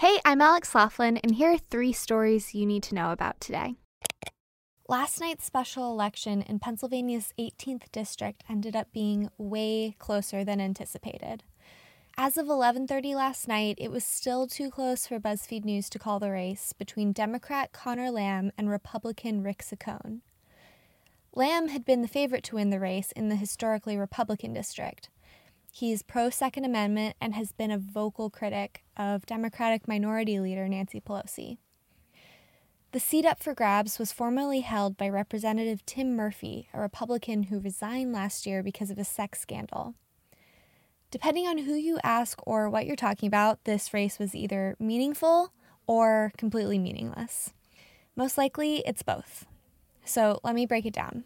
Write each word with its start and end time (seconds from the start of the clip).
Hey, 0.00 0.18
I'm 0.24 0.40
Alex 0.40 0.74
Laughlin, 0.74 1.18
and 1.18 1.34
here 1.34 1.52
are 1.52 1.58
three 1.58 1.92
stories 1.92 2.54
you 2.54 2.64
need 2.64 2.82
to 2.84 2.94
know 2.94 3.12
about 3.12 3.38
today. 3.38 3.74
Last 4.88 5.20
night's 5.20 5.44
special 5.44 5.92
election 5.92 6.40
in 6.40 6.58
Pennsylvania's 6.58 7.34
18th 7.38 7.92
district 7.92 8.42
ended 8.48 8.74
up 8.74 8.90
being 8.94 9.28
way 9.36 9.96
closer 9.98 10.42
than 10.42 10.58
anticipated. 10.58 11.44
As 12.16 12.38
of 12.38 12.46
11:30 12.46 13.14
last 13.14 13.46
night, 13.46 13.76
it 13.78 13.90
was 13.90 14.02
still 14.02 14.46
too 14.46 14.70
close 14.70 15.06
for 15.06 15.20
BuzzFeed 15.20 15.66
News 15.66 15.90
to 15.90 15.98
call 15.98 16.18
the 16.18 16.30
race 16.30 16.72
between 16.72 17.12
Democrat 17.12 17.72
Connor 17.72 18.10
Lamb 18.10 18.52
and 18.56 18.70
Republican 18.70 19.42
Rick 19.42 19.58
Saccone. 19.58 20.22
Lamb 21.34 21.68
had 21.68 21.84
been 21.84 22.00
the 22.00 22.08
favorite 22.08 22.44
to 22.44 22.54
win 22.54 22.70
the 22.70 22.80
race 22.80 23.12
in 23.12 23.28
the 23.28 23.36
historically 23.36 23.98
Republican 23.98 24.54
district. 24.54 25.10
He's 25.80 26.02
pro 26.02 26.28
Second 26.28 26.66
Amendment 26.66 27.16
and 27.22 27.34
has 27.34 27.52
been 27.52 27.70
a 27.70 27.78
vocal 27.78 28.28
critic 28.28 28.84
of 28.98 29.24
Democratic 29.24 29.88
Minority 29.88 30.38
Leader 30.38 30.68
Nancy 30.68 31.00
Pelosi. 31.00 31.56
The 32.92 33.00
seat 33.00 33.24
up 33.24 33.42
for 33.42 33.54
grabs 33.54 33.98
was 33.98 34.12
formerly 34.12 34.60
held 34.60 34.98
by 34.98 35.08
Representative 35.08 35.86
Tim 35.86 36.14
Murphy, 36.14 36.68
a 36.74 36.80
Republican 36.82 37.44
who 37.44 37.60
resigned 37.60 38.12
last 38.12 38.44
year 38.44 38.62
because 38.62 38.90
of 38.90 38.98
a 38.98 39.06
sex 39.06 39.40
scandal. 39.40 39.94
Depending 41.10 41.46
on 41.46 41.56
who 41.56 41.72
you 41.72 41.98
ask 42.04 42.46
or 42.46 42.68
what 42.68 42.84
you're 42.84 42.94
talking 42.94 43.26
about, 43.26 43.64
this 43.64 43.94
race 43.94 44.18
was 44.18 44.34
either 44.34 44.76
meaningful 44.78 45.54
or 45.86 46.30
completely 46.36 46.78
meaningless. 46.78 47.54
Most 48.14 48.36
likely, 48.36 48.82
it's 48.84 49.02
both. 49.02 49.46
So 50.04 50.40
let 50.44 50.54
me 50.54 50.66
break 50.66 50.84
it 50.84 50.92
down. 50.92 51.24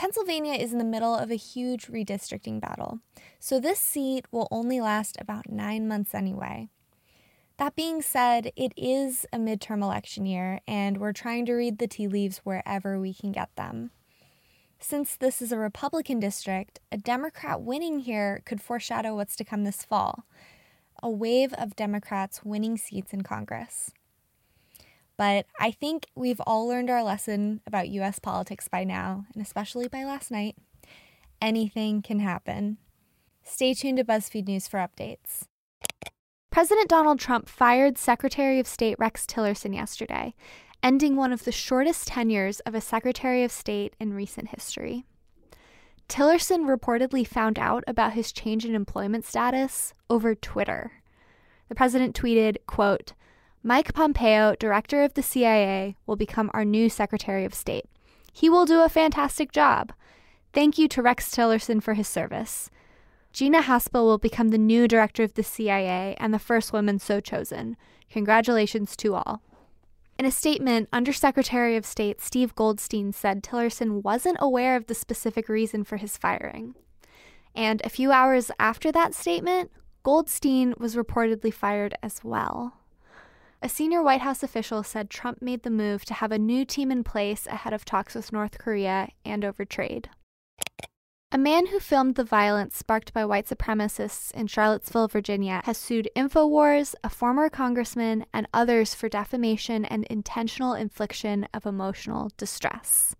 Pennsylvania 0.00 0.54
is 0.54 0.72
in 0.72 0.78
the 0.78 0.84
middle 0.84 1.14
of 1.14 1.30
a 1.30 1.34
huge 1.34 1.88
redistricting 1.88 2.58
battle, 2.58 3.00
so 3.38 3.60
this 3.60 3.78
seat 3.78 4.24
will 4.32 4.48
only 4.50 4.80
last 4.80 5.18
about 5.20 5.50
nine 5.50 5.86
months 5.86 6.14
anyway. 6.14 6.70
That 7.58 7.76
being 7.76 8.00
said, 8.00 8.50
it 8.56 8.72
is 8.78 9.26
a 9.30 9.36
midterm 9.36 9.82
election 9.82 10.24
year, 10.24 10.60
and 10.66 10.96
we're 10.96 11.12
trying 11.12 11.44
to 11.44 11.52
read 11.52 11.76
the 11.76 11.86
tea 11.86 12.08
leaves 12.08 12.38
wherever 12.44 12.98
we 12.98 13.12
can 13.12 13.30
get 13.30 13.54
them. 13.56 13.90
Since 14.78 15.16
this 15.16 15.42
is 15.42 15.52
a 15.52 15.58
Republican 15.58 16.18
district, 16.18 16.80
a 16.90 16.96
Democrat 16.96 17.60
winning 17.60 17.98
here 17.98 18.40
could 18.46 18.62
foreshadow 18.62 19.14
what's 19.14 19.36
to 19.36 19.44
come 19.44 19.64
this 19.64 19.84
fall 19.84 20.24
a 21.02 21.10
wave 21.10 21.52
of 21.58 21.76
Democrats 21.76 22.42
winning 22.42 22.78
seats 22.78 23.12
in 23.12 23.20
Congress. 23.20 23.90
But 25.20 25.44
I 25.60 25.70
think 25.70 26.06
we've 26.14 26.40
all 26.46 26.66
learned 26.66 26.88
our 26.88 27.02
lesson 27.02 27.60
about 27.66 27.90
US 27.90 28.18
politics 28.18 28.68
by 28.68 28.84
now, 28.84 29.26
and 29.34 29.42
especially 29.42 29.86
by 29.86 30.02
last 30.02 30.30
night. 30.30 30.56
Anything 31.42 32.00
can 32.00 32.20
happen. 32.20 32.78
Stay 33.42 33.74
tuned 33.74 33.98
to 33.98 34.04
BuzzFeed 34.04 34.48
News 34.48 34.66
for 34.66 34.78
updates. 34.78 35.42
President 36.50 36.88
Donald 36.88 37.18
Trump 37.18 37.50
fired 37.50 37.98
Secretary 37.98 38.58
of 38.58 38.66
State 38.66 38.96
Rex 38.98 39.26
Tillerson 39.26 39.74
yesterday, 39.74 40.34
ending 40.82 41.16
one 41.16 41.34
of 41.34 41.44
the 41.44 41.52
shortest 41.52 42.08
tenures 42.08 42.60
of 42.60 42.74
a 42.74 42.80
Secretary 42.80 43.44
of 43.44 43.52
State 43.52 43.92
in 44.00 44.14
recent 44.14 44.48
history. 44.48 45.04
Tillerson 46.08 46.64
reportedly 46.64 47.26
found 47.26 47.58
out 47.58 47.84
about 47.86 48.14
his 48.14 48.32
change 48.32 48.64
in 48.64 48.74
employment 48.74 49.26
status 49.26 49.92
over 50.08 50.34
Twitter. 50.34 50.92
The 51.68 51.74
president 51.74 52.18
tweeted, 52.18 52.56
quote, 52.66 53.12
Mike 53.62 53.92
Pompeo, 53.92 54.54
director 54.58 55.02
of 55.02 55.12
the 55.12 55.22
CIA, 55.22 55.94
will 56.06 56.16
become 56.16 56.50
our 56.54 56.64
new 56.64 56.88
Secretary 56.88 57.44
of 57.44 57.52
State. 57.52 57.84
He 58.32 58.48
will 58.48 58.64
do 58.64 58.80
a 58.80 58.88
fantastic 58.88 59.52
job. 59.52 59.92
Thank 60.54 60.78
you 60.78 60.88
to 60.88 61.02
Rex 61.02 61.30
Tillerson 61.30 61.82
for 61.82 61.92
his 61.92 62.08
service. 62.08 62.70
Gina 63.34 63.62
Haspel 63.62 64.04
will 64.04 64.18
become 64.18 64.48
the 64.48 64.58
new 64.58 64.88
director 64.88 65.22
of 65.22 65.34
the 65.34 65.42
CIA 65.42 66.16
and 66.18 66.32
the 66.32 66.38
first 66.38 66.72
woman 66.72 66.98
so 66.98 67.20
chosen. 67.20 67.76
Congratulations 68.10 68.96
to 68.96 69.14
all. 69.14 69.42
In 70.18 70.24
a 70.24 70.30
statement, 70.30 70.88
Undersecretary 70.90 71.76
of 71.76 71.84
State 71.84 72.20
Steve 72.20 72.54
Goldstein 72.54 73.12
said 73.12 73.42
Tillerson 73.42 74.02
wasn't 74.02 74.38
aware 74.40 74.74
of 74.74 74.86
the 74.86 74.94
specific 74.94 75.50
reason 75.50 75.84
for 75.84 75.98
his 75.98 76.16
firing. 76.16 76.74
And 77.54 77.82
a 77.84 77.90
few 77.90 78.10
hours 78.10 78.50
after 78.58 78.90
that 78.92 79.14
statement, 79.14 79.70
Goldstein 80.02 80.74
was 80.78 80.96
reportedly 80.96 81.52
fired 81.52 81.94
as 82.02 82.24
well. 82.24 82.79
A 83.62 83.68
senior 83.68 84.02
White 84.02 84.22
House 84.22 84.42
official 84.42 84.82
said 84.82 85.10
Trump 85.10 85.42
made 85.42 85.64
the 85.64 85.70
move 85.70 86.06
to 86.06 86.14
have 86.14 86.32
a 86.32 86.38
new 86.38 86.64
team 86.64 86.90
in 86.90 87.04
place 87.04 87.46
ahead 87.46 87.74
of 87.74 87.84
talks 87.84 88.14
with 88.14 88.32
North 88.32 88.56
Korea 88.56 89.08
and 89.22 89.44
over 89.44 89.66
trade. 89.66 90.08
A 91.30 91.36
man 91.36 91.66
who 91.66 91.78
filmed 91.78 92.14
the 92.14 92.24
violence 92.24 92.74
sparked 92.74 93.12
by 93.12 93.24
white 93.26 93.46
supremacists 93.46 94.32
in 94.32 94.46
Charlottesville, 94.46 95.08
Virginia, 95.08 95.60
has 95.64 95.76
sued 95.76 96.08
InfoWars, 96.16 96.94
a 97.04 97.10
former 97.10 97.50
congressman, 97.50 98.24
and 98.32 98.48
others 98.54 98.94
for 98.94 99.10
defamation 99.10 99.84
and 99.84 100.04
intentional 100.06 100.72
infliction 100.72 101.46
of 101.52 101.66
emotional 101.66 102.30
distress. 102.38 103.14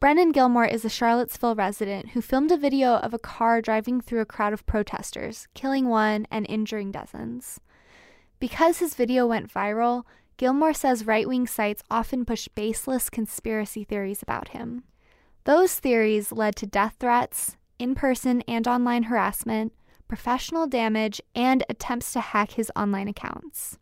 Brennan 0.00 0.32
Gilmore 0.32 0.66
is 0.66 0.84
a 0.84 0.90
Charlottesville 0.90 1.54
resident 1.54 2.10
who 2.10 2.20
filmed 2.20 2.50
a 2.50 2.56
video 2.56 2.96
of 2.96 3.14
a 3.14 3.18
car 3.20 3.62
driving 3.62 4.00
through 4.00 4.20
a 4.20 4.26
crowd 4.26 4.52
of 4.52 4.66
protesters, 4.66 5.46
killing 5.54 5.88
one 5.88 6.26
and 6.32 6.44
injuring 6.48 6.90
dozens. 6.90 7.60
Because 8.42 8.78
his 8.78 8.96
video 8.96 9.24
went 9.24 9.54
viral, 9.54 10.02
Gilmore 10.36 10.74
says 10.74 11.06
right 11.06 11.28
wing 11.28 11.46
sites 11.46 11.84
often 11.88 12.24
push 12.24 12.48
baseless 12.48 13.08
conspiracy 13.08 13.84
theories 13.84 14.20
about 14.20 14.48
him. 14.48 14.82
Those 15.44 15.78
theories 15.78 16.32
led 16.32 16.56
to 16.56 16.66
death 16.66 16.96
threats, 16.98 17.56
in 17.78 17.94
person 17.94 18.42
and 18.48 18.66
online 18.66 19.04
harassment, 19.04 19.72
professional 20.08 20.66
damage, 20.66 21.20
and 21.36 21.64
attempts 21.68 22.12
to 22.14 22.20
hack 22.20 22.50
his 22.54 22.68
online 22.74 23.06
accounts. 23.06 23.78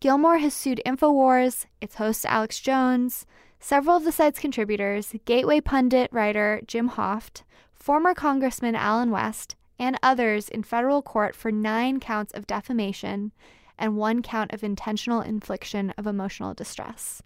Gilmore 0.00 0.40
has 0.40 0.52
sued 0.52 0.82
InfoWars, 0.84 1.64
its 1.80 1.94
host 1.94 2.26
Alex 2.26 2.60
Jones, 2.60 3.24
several 3.60 3.96
of 3.96 4.04
the 4.04 4.12
site's 4.12 4.38
contributors, 4.38 5.14
Gateway 5.24 5.62
pundit 5.62 6.12
writer 6.12 6.60
Jim 6.66 6.90
Hoft, 6.90 7.44
former 7.72 8.12
Congressman 8.12 8.74
Allen 8.74 9.10
West, 9.10 9.56
and 9.78 9.98
others 10.02 10.50
in 10.50 10.64
federal 10.64 11.00
court 11.00 11.34
for 11.34 11.50
nine 11.50 11.98
counts 11.98 12.34
of 12.34 12.46
defamation 12.46 13.32
and 13.78 13.96
one 13.96 14.22
count 14.22 14.52
of 14.52 14.64
intentional 14.64 15.20
infliction 15.20 15.92
of 15.96 16.06
emotional 16.06 16.54
distress. 16.54 17.22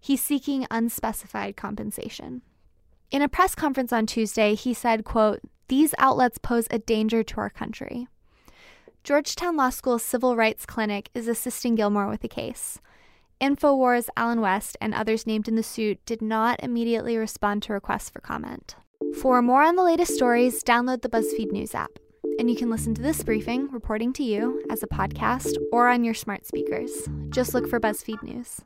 He's 0.00 0.22
seeking 0.22 0.66
unspecified 0.70 1.56
compensation. 1.56 2.42
In 3.10 3.22
a 3.22 3.28
press 3.28 3.54
conference 3.54 3.92
on 3.92 4.06
Tuesday, 4.06 4.54
he 4.54 4.74
said, 4.74 5.04
quote, 5.04 5.40
"These 5.68 5.94
outlets 5.98 6.38
pose 6.38 6.66
a 6.70 6.78
danger 6.78 7.22
to 7.22 7.36
our 7.38 7.50
country." 7.50 8.08
Georgetown 9.04 9.56
Law 9.56 9.70
School's 9.70 10.02
Civil 10.02 10.36
Rights 10.36 10.66
Clinic 10.66 11.10
is 11.14 11.28
assisting 11.28 11.76
Gilmore 11.76 12.08
with 12.08 12.20
the 12.20 12.28
case. 12.28 12.80
InfoWars, 13.40 14.08
Allen 14.16 14.40
West, 14.40 14.76
and 14.80 14.94
others 14.94 15.26
named 15.26 15.46
in 15.46 15.54
the 15.54 15.62
suit 15.62 16.04
did 16.06 16.22
not 16.22 16.62
immediately 16.62 17.16
respond 17.16 17.62
to 17.62 17.72
requests 17.72 18.10
for 18.10 18.20
comment. 18.20 18.74
For 19.20 19.42
more 19.42 19.62
on 19.62 19.76
the 19.76 19.84
latest 19.84 20.14
stories, 20.14 20.64
download 20.64 21.02
the 21.02 21.08
BuzzFeed 21.08 21.52
News 21.52 21.74
app 21.74 21.98
and 22.38 22.50
you 22.50 22.56
can 22.56 22.70
listen 22.70 22.94
to 22.94 23.02
this 23.02 23.22
briefing 23.22 23.70
reporting 23.70 24.12
to 24.14 24.22
you 24.22 24.62
as 24.70 24.82
a 24.82 24.86
podcast 24.86 25.56
or 25.72 25.88
on 25.88 26.04
your 26.04 26.14
smart 26.14 26.46
speakers. 26.46 27.08
Just 27.30 27.54
look 27.54 27.68
for 27.68 27.80
BuzzFeed 27.80 28.22
News. 28.22 28.60